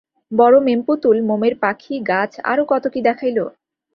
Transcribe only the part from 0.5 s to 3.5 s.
মেম-পুতুল, মোমের পাখি, গাছ, আরও কত-কি দেখাইল।